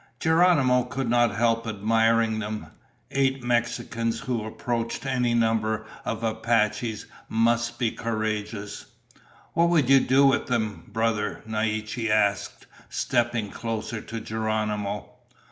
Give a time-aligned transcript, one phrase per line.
[0.19, 2.65] Geronimo could not help admiring them.
[3.11, 8.87] Eight Mexicans who approached any number of Apaches must be courageous.
[9.53, 15.07] "What would you do with them, brother?" Naiche asked, stepping closer to Geronimo.